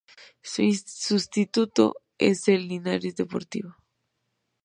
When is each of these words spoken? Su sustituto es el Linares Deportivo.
Su 0.41 0.73
sustituto 0.73 1.93
es 2.17 2.47
el 2.47 2.67
Linares 2.67 3.15
Deportivo. 3.17 3.75